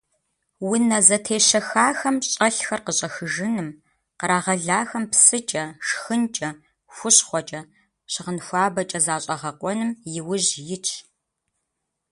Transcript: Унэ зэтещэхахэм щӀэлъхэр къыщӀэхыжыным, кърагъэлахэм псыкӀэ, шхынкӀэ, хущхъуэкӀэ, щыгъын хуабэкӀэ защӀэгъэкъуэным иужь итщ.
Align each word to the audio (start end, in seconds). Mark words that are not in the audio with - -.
Унэ 0.71 0.99
зэтещэхахэм 1.07 2.15
щӀэлъхэр 2.29 2.81
къыщӀэхыжыным, 2.85 3.69
кърагъэлахэм 4.19 5.03
псыкӀэ, 5.11 5.65
шхынкӀэ, 5.87 6.49
хущхъуэкӀэ, 6.95 7.61
щыгъын 8.11 8.39
хуабэкӀэ 8.45 8.99
защӀэгъэкъуэным 9.05 9.91
иужь 10.17 10.53
итщ. 10.75 10.89